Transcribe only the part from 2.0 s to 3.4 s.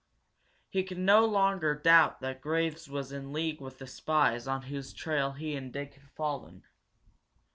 that Graves was in